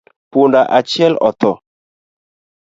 [0.31, 1.51] Punda achiel otho